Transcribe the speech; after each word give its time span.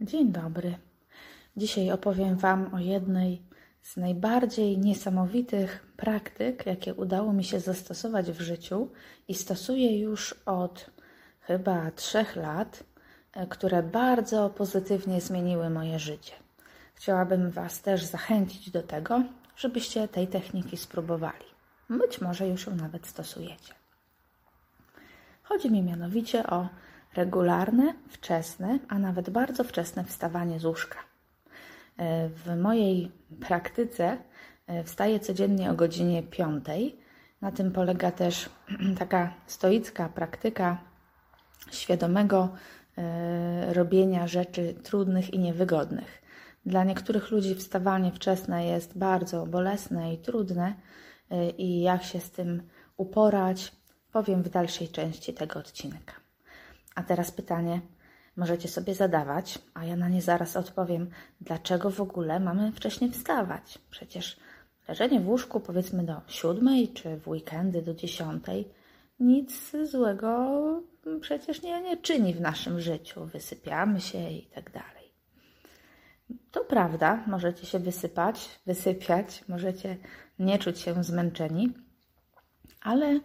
Dzień 0.00 0.32
dobry. 0.32 0.78
Dzisiaj 1.56 1.90
opowiem 1.90 2.36
Wam 2.36 2.74
o 2.74 2.78
jednej 2.78 3.42
z 3.82 3.96
najbardziej 3.96 4.78
niesamowitych 4.78 5.86
praktyk, 5.96 6.66
jakie 6.66 6.94
udało 6.94 7.32
mi 7.32 7.44
się 7.44 7.60
zastosować 7.60 8.32
w 8.32 8.40
życiu 8.40 8.88
i 9.28 9.34
stosuję 9.34 9.98
już 9.98 10.34
od 10.46 10.90
chyba 11.40 11.90
trzech 11.90 12.36
lat, 12.36 12.84
e, 13.32 13.46
które 13.46 13.82
bardzo 13.82 14.50
pozytywnie 14.50 15.20
zmieniły 15.20 15.70
moje 15.70 15.98
życie. 15.98 16.32
Chciałabym 16.94 17.50
Was 17.50 17.82
też 17.82 18.04
zachęcić 18.04 18.70
do 18.70 18.82
tego, 18.82 19.22
żebyście 19.56 20.08
tej 20.08 20.28
techniki 20.28 20.76
spróbowali. 20.76 21.46
Być 21.90 22.20
może 22.20 22.48
już 22.48 22.66
ją 22.66 22.76
nawet 22.76 23.06
stosujecie. 23.06 23.74
Chodzi 25.42 25.70
mi 25.70 25.82
mianowicie 25.82 26.46
o 26.46 26.68
regularne, 27.16 27.94
wczesne, 28.08 28.78
a 28.88 28.98
nawet 28.98 29.30
bardzo 29.30 29.64
wczesne 29.64 30.04
wstawanie 30.04 30.60
z 30.60 30.64
łóżka. 30.64 30.98
E, 31.96 32.28
w 32.28 32.56
mojej 32.56 33.12
praktyce 33.40 34.18
e, 34.66 34.84
wstaję 34.84 35.20
codziennie 35.20 35.70
o 35.70 35.74
godzinie 35.74 36.22
5. 36.22 36.64
Na 37.40 37.52
tym 37.52 37.72
polega 37.72 38.10
też 38.10 38.50
taka 38.98 39.34
stoicka 39.46 40.08
praktyka 40.08 40.78
świadomego 41.70 42.48
e, 42.98 43.74
robienia 43.74 44.26
rzeczy 44.26 44.74
trudnych 44.82 45.34
i 45.34 45.38
niewygodnych. 45.38 46.22
Dla 46.66 46.84
niektórych 46.84 47.30
ludzi 47.30 47.54
wstawanie 47.54 48.12
wczesne 48.12 48.66
jest 48.66 48.98
bardzo 48.98 49.46
bolesne 49.46 50.14
i 50.14 50.18
trudne, 50.18 50.74
i 51.58 51.80
jak 51.80 52.02
się 52.02 52.20
z 52.20 52.30
tym 52.30 52.62
uporać, 52.96 53.72
powiem 54.12 54.42
w 54.42 54.48
dalszej 54.48 54.88
części 54.88 55.34
tego 55.34 55.60
odcinka. 55.60 56.25
A 56.96 57.02
teraz 57.02 57.30
pytanie 57.30 57.80
możecie 58.36 58.68
sobie 58.68 58.94
zadawać, 58.94 59.58
a 59.74 59.84
ja 59.84 59.96
na 59.96 60.08
nie 60.08 60.22
zaraz 60.22 60.56
odpowiem, 60.56 61.10
dlaczego 61.40 61.90
w 61.90 62.00
ogóle 62.00 62.40
mamy 62.40 62.72
wcześniej 62.72 63.10
wstawać? 63.10 63.78
Przecież 63.90 64.36
leżenie 64.88 65.20
w 65.20 65.28
łóżku 65.28 65.60
powiedzmy 65.60 66.02
do 66.02 66.20
siódmej, 66.26 66.88
czy 66.88 67.16
w 67.16 67.28
weekendy 67.28 67.82
do 67.82 67.94
dziesiątej 67.94 68.68
nic 69.20 69.72
złego 69.90 70.82
przecież 71.20 71.62
nie, 71.62 71.82
nie 71.82 71.96
czyni 71.96 72.34
w 72.34 72.40
naszym 72.40 72.80
życiu. 72.80 73.24
Wysypiamy 73.24 74.00
się 74.00 74.30
i 74.30 74.46
tak 74.46 74.70
dalej. 74.70 75.12
To 76.50 76.64
prawda, 76.64 77.24
możecie 77.26 77.66
się 77.66 77.78
wysypać, 77.78 78.60
wysypiać, 78.66 79.44
możecie 79.48 79.96
nie 80.38 80.58
czuć 80.58 80.78
się 80.78 81.04
zmęczeni, 81.04 81.72
ale 82.80 83.20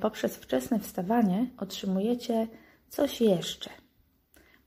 poprzez 0.00 0.36
wczesne 0.36 0.78
wstawanie 0.78 1.50
otrzymujecie 1.58 2.48
coś 2.88 3.20
jeszcze. 3.20 3.70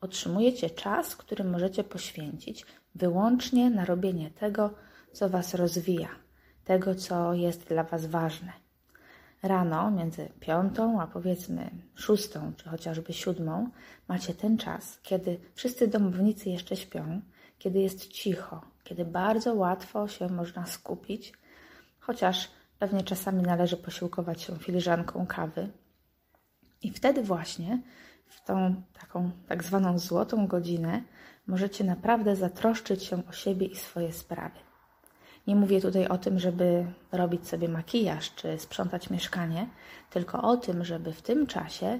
Otrzymujecie 0.02 0.70
czas, 0.70 1.16
który 1.16 1.44
możecie 1.44 1.84
poświęcić 1.84 2.66
wyłącznie 2.96 3.70
na 3.70 3.86
robienie 3.86 4.32
tego, 4.32 4.74
co 5.12 5.30
Was 5.30 5.54
rozwija, 5.54 6.10
tego, 6.66 6.96
co 6.96 7.34
jest 7.34 7.68
dla 7.68 7.84
Was 7.84 8.06
ważne. 8.06 8.54
Rano, 9.44 9.92
między 9.92 10.30
piątą 10.40 11.02
a 11.02 11.08
powiedzmy 11.08 11.70
szóstą, 11.96 12.54
czy 12.58 12.70
chociażby 12.70 13.14
siódmą, 13.14 13.70
macie 14.08 14.34
ten 14.34 14.58
czas, 14.58 15.00
kiedy 15.04 15.40
wszyscy 15.56 15.88
domownicy 15.88 16.50
jeszcze 16.50 16.76
śpią, 16.76 17.22
kiedy 17.60 17.80
jest 17.80 18.08
cicho, 18.08 18.62
kiedy 18.84 19.06
bardzo 19.06 19.54
łatwo 19.54 20.08
się 20.08 20.30
można 20.30 20.66
skupić, 20.66 21.34
chociaż 22.00 22.50
Pewnie 22.80 23.04
czasami 23.04 23.44
należy 23.44 23.78
posiłkować 23.78 24.42
się 24.42 24.56
filiżanką 24.56 25.28
kawy. 25.28 25.70
I 26.82 26.92
wtedy 26.92 27.24
właśnie, 27.24 27.82
w 28.26 28.46
tą 28.46 28.84
taką 29.00 29.32
tak 29.48 29.64
zwaną 29.64 30.00
złotą 30.00 30.48
godzinę, 30.48 31.02
możecie 31.48 31.84
naprawdę 31.84 32.36
zatroszczyć 32.36 33.04
się 33.04 33.28
o 33.28 33.32
siebie 33.32 33.68
i 33.68 33.76
swoje 33.76 34.14
sprawy. 34.14 34.60
Nie 35.48 35.56
mówię 35.56 35.82
tutaj 35.82 36.08
o 36.08 36.18
tym, 36.18 36.40
żeby 36.40 36.86
robić 37.12 37.48
sobie 37.48 37.70
makijaż 37.70 38.36
czy 38.36 38.60
sprzątać 38.60 39.10
mieszkanie, 39.10 39.70
tylko 40.10 40.42
o 40.42 40.58
tym, 40.58 40.86
żeby 40.86 41.14
w 41.14 41.22
tym 41.22 41.48
czasie 41.48 42.00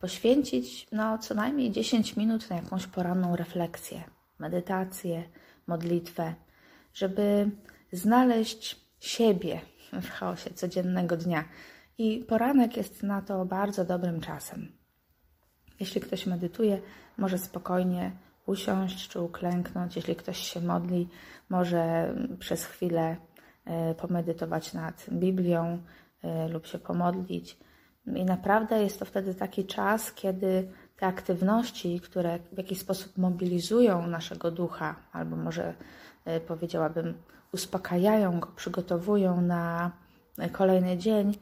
poświęcić 0.00 0.86
no, 0.92 1.18
co 1.18 1.34
najmniej 1.34 1.70
10 1.70 2.16
minut 2.16 2.50
na 2.50 2.56
jakąś 2.56 2.86
poranną 2.86 3.36
refleksję, 3.36 4.04
medytację, 4.38 5.22
modlitwę, 5.66 6.34
żeby 6.94 7.50
znaleźć 7.92 8.80
siebie 9.00 9.60
w 9.92 10.10
chaosie 10.10 10.50
codziennego 10.50 11.16
dnia. 11.16 11.44
I 11.98 12.24
poranek 12.28 12.76
jest 12.76 13.02
na 13.02 13.22
to 13.22 13.44
bardzo 13.44 13.84
dobrym 13.84 14.20
czasem. 14.20 14.72
Jeśli 15.80 16.00
ktoś 16.00 16.26
medytuje, 16.26 16.80
może 17.18 17.38
spokojnie 17.38 18.12
usiąść 18.46 19.08
czy 19.08 19.20
uklęknąć. 19.20 19.96
Jeśli 19.96 20.16
ktoś 20.16 20.38
się 20.38 20.60
modli, 20.60 21.08
może 21.48 22.14
przez 22.38 22.64
chwilę 22.64 23.16
e, 23.64 23.94
pomedytować 23.94 24.72
nad 24.72 25.06
Biblią 25.12 25.82
e, 26.22 26.48
lub 26.48 26.66
się 26.66 26.78
pomodlić. 26.78 27.58
I 28.06 28.24
naprawdę 28.24 28.82
jest 28.82 28.98
to 28.98 29.04
wtedy 29.04 29.34
taki 29.34 29.64
czas, 29.64 30.12
kiedy 30.12 30.68
te 30.96 31.06
aktywności, 31.06 32.00
które 32.00 32.38
w 32.52 32.58
jakiś 32.58 32.78
sposób 32.78 33.18
mobilizują 33.18 34.06
naszego 34.06 34.50
ducha, 34.50 34.96
albo 35.12 35.36
może 35.36 35.74
e, 36.24 36.40
powiedziałabym, 36.40 37.14
uspokajają 37.52 38.40
go, 38.40 38.48
przygotowują 38.56 39.40
na 39.40 39.92
kolejny 40.52 40.98
dzień, 40.98 41.38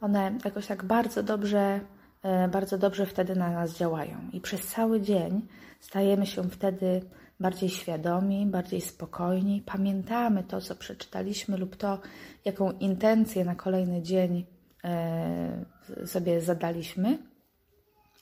one 0.00 0.38
jakoś 0.44 0.66
tak 0.66 0.84
bardzo 0.84 1.22
dobrze, 1.22 1.80
e, 2.22 2.48
bardzo 2.48 2.78
dobrze 2.78 3.06
wtedy 3.06 3.36
na 3.36 3.50
nas 3.50 3.76
działają. 3.76 4.18
I 4.32 4.40
przez 4.40 4.66
cały 4.66 5.00
dzień 5.00 5.46
stajemy 5.80 6.26
się 6.26 6.50
wtedy 6.50 7.02
bardziej 7.40 7.68
świadomi, 7.68 8.46
bardziej 8.46 8.80
spokojni, 8.80 9.62
pamiętamy 9.66 10.44
to, 10.44 10.60
co 10.60 10.76
przeczytaliśmy 10.76 11.56
lub 11.56 11.76
to, 11.76 11.98
jaką 12.44 12.72
intencję 12.72 13.44
na 13.44 13.54
kolejny 13.54 14.02
dzień 14.02 14.46
e, 14.84 15.64
sobie 16.06 16.40
zadaliśmy. 16.40 17.18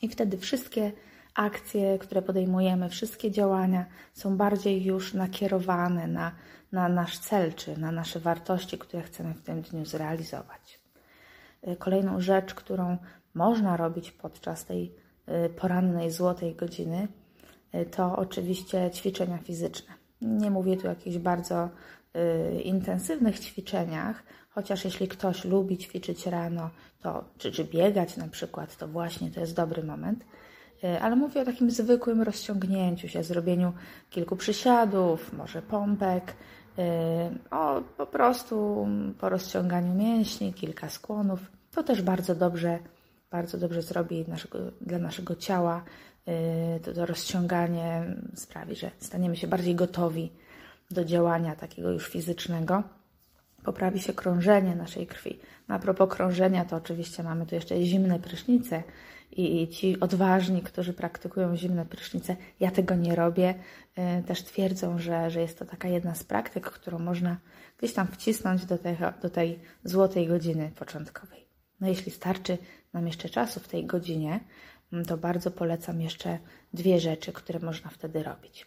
I 0.02 0.08
wtedy 0.08 0.38
wszystkie 0.38 0.92
akcje, 1.38 1.98
które 1.98 2.22
podejmujemy, 2.22 2.88
wszystkie 2.88 3.30
działania 3.30 3.86
są 4.12 4.36
bardziej 4.36 4.84
już 4.84 5.14
nakierowane 5.14 6.06
na, 6.06 6.32
na 6.72 6.88
nasz 6.88 7.18
cel, 7.18 7.54
czy 7.54 7.80
na 7.80 7.92
nasze 7.92 8.20
wartości, 8.20 8.78
które 8.78 9.02
chcemy 9.02 9.34
w 9.34 9.42
tym 9.42 9.62
dniu 9.62 9.84
zrealizować. 9.84 10.80
Y, 11.68 11.76
kolejną 11.76 12.20
rzecz, 12.20 12.54
którą 12.54 12.96
można 13.34 13.76
robić 13.76 14.10
podczas 14.10 14.64
tej 14.64 14.94
y, 15.46 15.48
porannej 15.48 16.10
złotej 16.10 16.54
godziny, 16.54 17.08
y, 17.74 17.86
to 17.86 18.16
oczywiście 18.16 18.90
ćwiczenia 18.90 19.38
fizyczne. 19.38 19.94
Nie 20.20 20.50
mówię 20.50 20.76
tu 20.76 20.86
o 20.86 20.90
jakichś 20.90 21.16
bardzo 21.16 21.68
intensywnych 22.64 23.40
ćwiczeniach, 23.40 24.22
chociaż 24.50 24.84
jeśli 24.84 25.08
ktoś 25.08 25.44
lubi 25.44 25.78
ćwiczyć 25.78 26.26
rano, 26.26 26.70
to, 27.02 27.24
czy, 27.38 27.52
czy 27.52 27.64
biegać 27.64 28.16
na 28.16 28.28
przykład, 28.28 28.76
to 28.76 28.88
właśnie 28.88 29.30
to 29.30 29.40
jest 29.40 29.56
dobry 29.56 29.82
moment. 29.82 30.24
E, 30.84 31.00
ale 31.00 31.16
mówię 31.16 31.40
o 31.40 31.44
takim 31.44 31.70
zwykłym 31.70 32.22
rozciągnięciu 32.22 33.08
się, 33.08 33.22
zrobieniu 33.22 33.72
kilku 34.10 34.36
przysiadów, 34.36 35.32
może 35.32 35.62
pompek, 35.62 36.34
e, 36.78 37.30
o 37.50 37.80
po 37.96 38.06
prostu 38.06 38.86
po 39.20 39.28
rozciąganiu 39.28 39.94
mięśni, 39.94 40.54
kilka 40.54 40.88
skłonów. 40.88 41.40
To 41.70 41.82
też 41.82 42.02
bardzo 42.02 42.34
dobrze, 42.34 42.78
bardzo 43.30 43.58
dobrze 43.58 43.82
zrobi 43.82 44.24
naszego, 44.28 44.58
dla 44.80 44.98
naszego 44.98 45.36
ciała. 45.36 45.84
E, 46.26 46.80
to, 46.80 46.92
to 46.92 47.06
rozciąganie 47.06 48.16
sprawi, 48.34 48.76
że 48.76 48.90
staniemy 48.98 49.36
się 49.36 49.46
bardziej 49.46 49.74
gotowi 49.74 50.32
do 50.90 51.04
działania 51.04 51.56
takiego 51.56 51.90
już 51.90 52.08
fizycznego. 52.08 52.82
Poprawi 53.64 54.00
się 54.00 54.12
krążenie 54.12 54.76
naszej 54.76 55.06
krwi. 55.06 55.38
No, 55.68 55.74
a 55.74 55.78
propos 55.78 56.08
krążenia, 56.10 56.64
to 56.64 56.76
oczywiście 56.76 57.22
mamy 57.22 57.46
tu 57.46 57.54
jeszcze 57.54 57.82
zimne 57.82 58.18
prysznice, 58.18 58.82
i 59.30 59.68
ci 59.68 60.00
odważni, 60.00 60.62
którzy 60.62 60.92
praktykują 60.92 61.56
zimne 61.56 61.86
prysznice, 61.86 62.36
ja 62.60 62.70
tego 62.70 62.94
nie 62.94 63.14
robię, 63.14 63.54
y, 64.20 64.22
też 64.22 64.42
twierdzą, 64.42 64.98
że, 64.98 65.30
że 65.30 65.40
jest 65.40 65.58
to 65.58 65.64
taka 65.64 65.88
jedna 65.88 66.14
z 66.14 66.24
praktyk, 66.24 66.70
którą 66.70 66.98
można 66.98 67.36
gdzieś 67.78 67.92
tam 67.92 68.06
wcisnąć 68.06 68.64
do 68.64 68.78
tej, 68.78 68.96
do 69.22 69.30
tej 69.30 69.58
złotej 69.84 70.26
godziny 70.26 70.70
początkowej. 70.78 71.48
No 71.80 71.88
jeśli 71.88 72.12
starczy 72.12 72.58
nam 72.92 73.06
jeszcze 73.06 73.28
czasu 73.28 73.60
w 73.60 73.68
tej 73.68 73.86
godzinie, 73.86 74.40
to 75.06 75.16
bardzo 75.16 75.50
polecam 75.50 76.00
jeszcze 76.00 76.38
dwie 76.74 77.00
rzeczy, 77.00 77.32
które 77.32 77.58
można 77.58 77.90
wtedy 77.90 78.22
robić. 78.22 78.66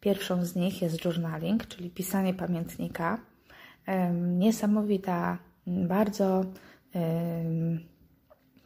Pierwszą 0.00 0.44
z 0.44 0.54
nich 0.54 0.82
jest 0.82 1.04
journaling, 1.04 1.66
czyli 1.66 1.90
pisanie 1.90 2.34
pamiętnika. 2.34 3.20
Niesamowita, 4.38 5.38
bardzo 5.66 6.44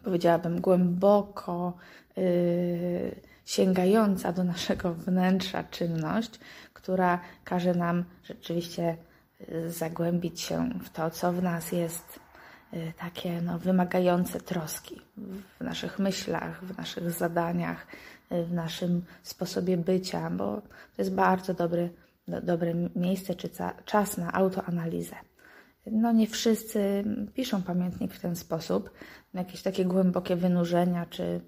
powiedziałabym, 0.07 0.61
głęboko 0.61 1.77
yy, 2.17 3.21
sięgająca 3.45 4.33
do 4.33 4.45
naszego 4.45 4.95
wnętrza 5.07 5.65
czynność, 5.65 6.41
która 6.73 7.21
każe 7.45 7.75
nam 7.75 8.05
rzeczywiście 8.25 8.97
y, 9.51 9.71
zagłębić 9.71 10.41
się 10.41 10.71
w 10.85 10.91
to, 10.91 11.11
co 11.11 11.33
w 11.33 11.43
nas 11.43 11.73
jest 11.73 12.21
y, 12.75 12.93
takie 12.99 13.43
no, 13.43 13.59
wymagające 13.59 14.41
troski 14.41 15.01
w 15.61 15.65
naszych 15.65 15.99
myślach, 15.99 16.65
w 16.65 16.79
naszych 16.79 17.11
zadaniach, 17.11 17.87
w 18.31 18.53
naszym 18.53 19.05
sposobie 19.23 19.77
bycia, 19.77 20.31
bo 20.31 20.61
to 20.97 21.03
jest 21.03 21.15
bardzo 21.15 21.55
dobry, 21.55 21.91
do, 22.29 22.41
dobre 22.41 22.75
miejsce 22.97 23.35
czy 23.35 23.49
czas 23.85 24.17
na 24.17 24.33
autoanalizę. 24.33 25.17
No 25.93 26.13
nie 26.13 26.27
wszyscy 26.27 27.05
piszą 27.35 27.63
pamiętnik 27.63 28.13
w 28.13 28.21
ten 28.21 28.37
sposób. 28.37 28.91
Jakieś 29.35 29.63
takie 29.63 29.85
głębokie 29.85 30.37
wynurzenia, 30.37 31.07
czy 31.07 31.41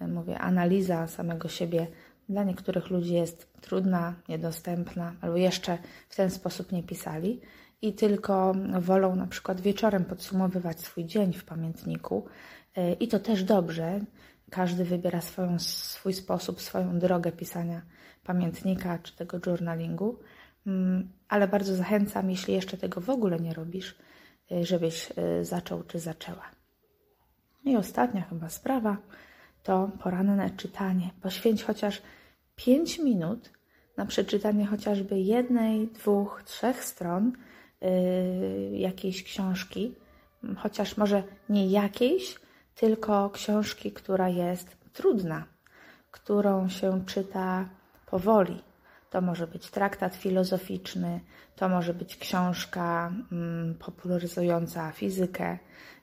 mówię, 0.00 0.38
analiza 0.38 1.06
samego 1.06 1.48
siebie 1.48 1.86
dla 2.28 2.44
niektórych 2.44 2.90
ludzi 2.90 3.14
jest 3.14 3.52
trudna, 3.60 4.14
niedostępna, 4.28 5.14
albo 5.20 5.36
jeszcze 5.36 5.78
w 6.08 6.16
ten 6.16 6.30
sposób 6.30 6.72
nie 6.72 6.82
pisali 6.82 7.40
i 7.82 7.92
tylko 7.92 8.54
wolą 8.80 9.16
na 9.16 9.26
przykład 9.26 9.60
wieczorem 9.60 10.04
podsumowywać 10.04 10.80
swój 10.80 11.04
dzień 11.04 11.32
w 11.32 11.44
pamiętniku. 11.44 12.26
E, 12.76 12.92
I 12.92 13.08
to 13.08 13.18
też 13.18 13.44
dobrze. 13.44 14.00
Każdy 14.50 14.84
wybiera 14.84 15.20
swoją, 15.20 15.58
swój 15.58 16.12
sposób, 16.12 16.60
swoją 16.60 16.98
drogę 16.98 17.32
pisania 17.32 17.82
pamiętnika 18.24 18.98
czy 18.98 19.16
tego 19.16 19.38
journalingu, 19.46 20.18
ale 21.28 21.48
bardzo 21.48 21.74
zachęcam, 21.74 22.30
jeśli 22.30 22.54
jeszcze 22.54 22.76
tego 22.76 23.00
w 23.00 23.10
ogóle 23.10 23.40
nie 23.40 23.54
robisz, 23.54 23.94
e, 24.52 24.64
żebyś 24.64 25.12
e, 25.16 25.44
zaczął 25.44 25.82
czy 25.82 25.98
zaczęła. 25.98 26.50
I 27.64 27.76
ostatnia 27.76 28.22
chyba 28.22 28.48
sprawa 28.48 28.96
to 29.62 29.90
poranne 30.02 30.50
czytanie. 30.50 31.10
Poświęć 31.22 31.64
chociaż 31.64 32.02
5 32.56 32.98
minut 32.98 33.50
na 33.96 34.06
przeczytanie 34.06 34.66
chociażby 34.66 35.20
jednej, 35.20 35.88
dwóch, 35.88 36.42
trzech 36.44 36.84
stron 36.84 37.32
yy, 37.80 38.78
jakiejś 38.78 39.22
książki, 39.22 39.94
chociaż 40.56 40.96
może 40.96 41.22
nie 41.48 41.66
jakiejś, 41.66 42.38
tylko 42.74 43.30
książki, 43.30 43.92
która 43.92 44.28
jest 44.28 44.76
trudna, 44.92 45.44
którą 46.10 46.68
się 46.68 47.04
czyta 47.06 47.68
powoli. 48.06 48.62
To 49.16 49.22
może 49.22 49.46
być 49.46 49.70
traktat 49.70 50.14
filozoficzny, 50.14 51.20
to 51.56 51.68
może 51.68 51.94
być 51.94 52.16
książka 52.16 53.12
mm, 53.32 53.74
popularyzująca 53.74 54.92
fizykę, 54.92 55.58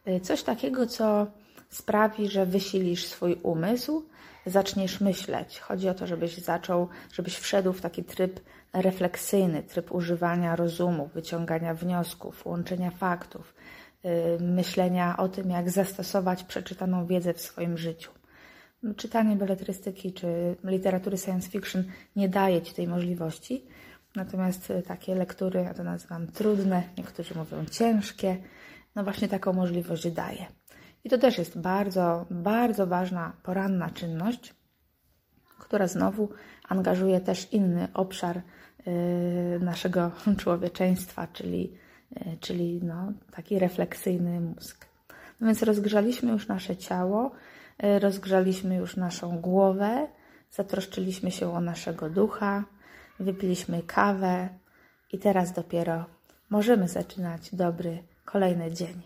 yy, 0.05 0.19
coś 0.19 0.43
takiego, 0.43 0.87
co 0.87 1.27
sprawi, 1.69 2.27
że 2.27 2.45
wysilisz 2.45 3.05
swój 3.05 3.39
umysł, 3.43 4.03
zaczniesz 4.45 5.01
myśleć. 5.01 5.59
Chodzi 5.59 5.89
o 5.89 5.93
to, 5.93 6.07
żebyś 6.07 6.37
zaczął, 6.37 6.87
żebyś 7.11 7.37
wszedł 7.37 7.73
w 7.73 7.81
taki 7.81 8.03
tryb 8.03 8.39
refleksyjny, 8.73 9.63
tryb 9.63 9.91
używania 9.91 10.55
rozumu, 10.55 11.09
wyciągania 11.13 11.73
wniosków, 11.73 12.45
łączenia 12.45 12.91
faktów, 12.91 13.53
yy, 14.03 14.11
myślenia 14.41 15.17
o 15.17 15.29
tym, 15.29 15.49
jak 15.49 15.69
zastosować 15.69 16.43
przeczytaną 16.43 17.05
wiedzę 17.05 17.33
w 17.33 17.41
swoim 17.41 17.77
życiu. 17.77 18.11
Czytanie 18.97 19.35
beletrystyki 19.35 20.13
czy 20.13 20.55
literatury 20.63 21.17
science 21.17 21.49
fiction 21.49 21.83
nie 22.15 22.29
daje 22.29 22.61
ci 22.61 22.73
tej 22.73 22.87
możliwości, 22.87 23.65
natomiast 24.15 24.69
y, 24.69 24.81
takie 24.81 25.15
lektury, 25.15 25.61
ja 25.61 25.73
to 25.73 25.83
nazywam 25.83 26.27
trudne, 26.27 26.83
niektórzy 26.97 27.35
mówią 27.35 27.65
ciężkie, 27.65 28.37
no 28.95 29.03
właśnie 29.03 29.27
taką 29.27 29.53
możliwość 29.53 30.11
daje. 30.11 30.45
I 31.03 31.09
to 31.09 31.17
też 31.17 31.37
jest 31.37 31.59
bardzo, 31.59 32.25
bardzo 32.29 32.87
ważna 32.87 33.33
poranna 33.43 33.89
czynność, 33.89 34.53
która 35.59 35.87
znowu 35.87 36.29
angażuje 36.69 37.19
też 37.19 37.53
inny 37.53 37.87
obszar 37.93 38.37
y, 38.37 39.59
naszego 39.59 40.11
człowieczeństwa, 40.41 41.27
czyli, 41.33 41.73
y, 42.17 42.37
czyli 42.39 42.79
no, 42.83 43.13
taki 43.31 43.59
refleksyjny 43.59 44.39
mózg. 44.39 44.85
No 45.41 45.47
więc 45.47 45.63
rozgrzaliśmy 45.63 46.31
już 46.31 46.47
nasze 46.47 46.77
ciało, 46.77 47.31
rozgrzaliśmy 47.79 48.75
już 48.75 48.97
naszą 48.97 49.39
głowę, 49.39 50.07
zatroszczyliśmy 50.51 51.31
się 51.31 51.53
o 51.53 51.61
naszego 51.61 52.09
ducha, 52.09 52.63
wypiliśmy 53.19 53.83
kawę 53.83 54.49
i 55.11 55.19
teraz 55.19 55.53
dopiero 55.53 56.05
możemy 56.49 56.87
zaczynać 56.87 57.55
dobry 57.55 58.03
kolejny 58.25 58.71
dzień 58.71 59.01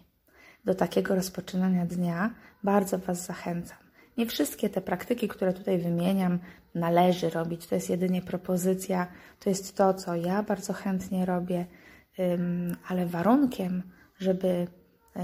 do 0.65 0.75
takiego 0.75 1.15
rozpoczynania 1.15 1.85
dnia, 1.85 2.33
bardzo 2.63 2.97
Was 2.97 3.25
zachęcam. 3.25 3.77
Nie 4.17 4.25
wszystkie 4.25 4.69
te 4.69 4.81
praktyki, 4.81 5.27
które 5.27 5.53
tutaj 5.53 5.77
wymieniam, 5.77 6.39
należy 6.75 7.29
robić. 7.29 7.67
To 7.67 7.75
jest 7.75 7.89
jedynie 7.89 8.21
propozycja, 8.21 9.07
to 9.39 9.49
jest 9.49 9.77
to, 9.77 9.93
co 9.93 10.15
ja 10.15 10.43
bardzo 10.43 10.73
chętnie 10.73 11.25
robię, 11.25 11.65
ale 12.87 13.05
warunkiem, 13.05 13.83
żeby 14.19 14.47
e, 14.47 14.67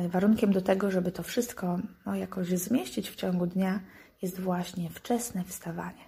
warunkiem 0.10 0.54
do 0.54 0.62
tego, 0.62 0.92
żeby 0.92 1.12
to 1.12 1.24
wszystko 1.24 1.80
no, 2.06 2.16
jakoś 2.16 2.48
zmieścić 2.48 3.10
w 3.10 3.16
ciągu 3.16 3.48
dnia, 3.48 3.80
jest 4.22 4.40
właśnie 4.40 4.90
wczesne 4.90 5.44
wstawanie. 5.44 6.04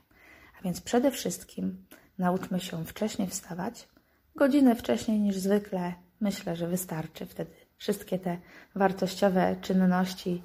A 0.59 0.63
więc 0.63 0.81
przede 0.81 1.11
wszystkim 1.11 1.85
nauczmy 2.17 2.59
się 2.59 2.85
wcześniej 2.85 3.27
wstawać. 3.27 3.87
Godzinę 4.35 4.75
wcześniej 4.75 5.19
niż 5.19 5.37
zwykle 5.37 5.93
myślę, 6.21 6.55
że 6.55 6.67
wystarczy 6.67 7.25
wtedy 7.25 7.51
wszystkie 7.77 8.19
te 8.19 8.37
wartościowe 8.75 9.55
czynności 9.61 10.41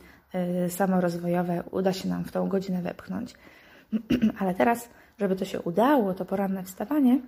y, 0.67 0.71
samorozwojowe 0.71 1.63
uda 1.71 1.93
się 1.93 2.09
nam 2.09 2.25
w 2.25 2.33
tą 2.33 2.49
godzinę 2.49 2.83
wepchnąć. 2.83 3.35
Ale 4.41 4.55
teraz, 4.55 4.89
żeby 5.19 5.37
to 5.37 5.45
się 5.45 5.61
udało, 5.61 6.15
to 6.15 6.25
poranne 6.25 6.65
wstawanie, 6.65 7.21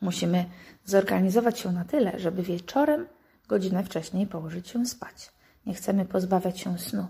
musimy 0.00 0.44
zorganizować 0.84 1.58
się 1.58 1.72
na 1.72 1.84
tyle, 1.84 2.18
żeby 2.18 2.42
wieczorem 2.42 3.06
godzinę 3.52 3.84
wcześniej 3.84 4.26
położyć 4.26 4.68
się 4.68 4.86
spać. 4.86 5.32
Nie 5.66 5.74
chcemy 5.74 6.04
pozbawiać 6.04 6.60
się 6.60 6.78
snu, 6.78 7.06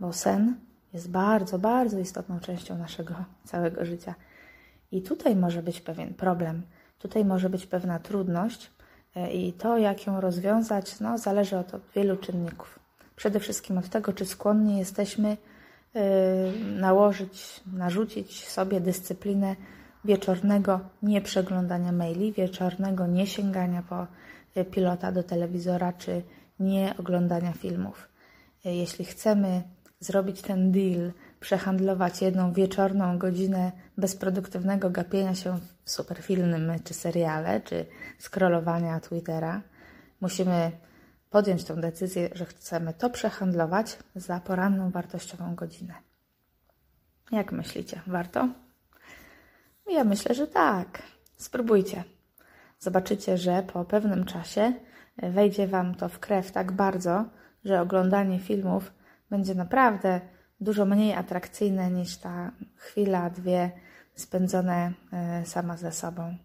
bo 0.00 0.12
sen 0.12 0.56
jest 0.92 1.10
bardzo, 1.10 1.58
bardzo 1.58 1.98
istotną 1.98 2.40
częścią 2.40 2.78
naszego 2.78 3.14
całego 3.44 3.84
życia. 3.84 4.14
I 4.92 5.02
tutaj 5.02 5.36
może 5.36 5.62
być 5.62 5.80
pewien 5.80 6.14
problem, 6.14 6.62
tutaj 6.98 7.24
może 7.24 7.50
być 7.50 7.66
pewna 7.66 7.98
trudność, 7.98 8.70
E, 9.16 9.32
I 9.32 9.52
to, 9.52 9.78
jak 9.78 10.06
ją 10.06 10.20
rozwiązać, 10.20 11.00
no, 11.00 11.18
zależy 11.18 11.58
od 11.58 11.72
wielu 11.94 12.16
czynników. 12.16 12.78
Przede 13.16 13.40
wszystkim 13.40 13.78
od 13.78 13.88
tego, 13.88 14.12
czy 14.12 14.26
skłonni 14.26 14.78
jesteśmy 14.78 15.36
e, 15.94 16.02
nałożyć, 16.80 17.60
narzucić 17.72 18.48
sobie 18.48 18.80
dyscyplinę 18.80 19.56
wieczornego 20.04 20.80
nieprzeglądania 21.02 21.92
maili, 21.92 22.32
wieczornego 22.32 23.06
niesięgania 23.06 23.82
po 23.88 24.06
pilota 24.64 25.12
do 25.12 25.22
telewizora, 25.22 25.92
czy 25.92 26.22
nie 26.60 26.94
oglądania 26.98 27.52
filmów. 27.52 28.08
Jeśli 28.64 29.04
chcemy 29.04 29.62
zrobić 30.00 30.42
ten 30.42 30.72
deal, 30.72 31.12
przehandlować 31.40 32.22
jedną 32.22 32.52
wieczorną 32.52 33.18
godzinę 33.18 33.72
bezproduktywnego 33.98 34.90
gapienia 34.90 35.34
się 35.34 35.58
w 35.84 35.90
superfilmy, 35.90 36.80
czy 36.84 36.94
seriale, 36.94 37.60
czy 37.60 37.86
scrollowania 38.18 39.00
Twittera, 39.00 39.62
musimy 40.20 40.72
podjąć 41.30 41.64
tę 41.64 41.76
decyzję, 41.76 42.28
że 42.32 42.44
chcemy 42.44 42.94
to 42.94 43.10
przehandlować 43.10 43.98
za 44.14 44.40
poranną 44.40 44.90
wartościową 44.90 45.54
godzinę. 45.54 45.94
Jak 47.32 47.52
myślicie, 47.52 48.00
warto? 48.06 48.48
Ja 49.90 50.04
myślę, 50.04 50.34
że 50.34 50.46
tak. 50.46 51.02
Spróbujcie. 51.36 52.04
Zobaczycie, 52.78 53.38
że 53.38 53.62
po 53.62 53.84
pewnym 53.84 54.24
czasie 54.24 54.72
wejdzie 55.18 55.66
Wam 55.66 55.94
to 55.94 56.08
w 56.08 56.18
krew 56.18 56.52
tak 56.52 56.72
bardzo, 56.72 57.24
że 57.64 57.80
oglądanie 57.80 58.38
filmów 58.38 58.92
będzie 59.30 59.54
naprawdę 59.54 60.20
dużo 60.60 60.84
mniej 60.84 61.14
atrakcyjne 61.14 61.90
niż 61.90 62.16
ta 62.16 62.52
chwila, 62.76 63.30
dwie 63.30 63.70
spędzone 64.14 64.92
e, 65.12 65.46
sama 65.46 65.76
ze 65.76 65.92
sobą. 65.92 66.36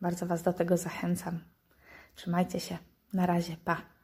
Bardzo 0.00 0.26
Was 0.26 0.42
do 0.42 0.52
tego 0.52 0.76
zachęcam. 0.76 1.40
Trzymajcie 2.14 2.60
się. 2.60 2.78
Na 3.12 3.26
razie. 3.26 3.56
Pa. 3.64 3.97